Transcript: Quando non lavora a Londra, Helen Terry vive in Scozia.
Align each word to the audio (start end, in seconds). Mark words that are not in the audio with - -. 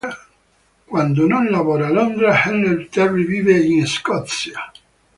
Quando 0.91 1.27
non 1.27 1.43
lavora 1.53 1.85
a 1.87 1.91
Londra, 1.91 2.41
Helen 2.43 2.89
Terry 2.89 3.23
vive 3.23 3.55
in 3.63 3.85
Scozia. 3.85 4.61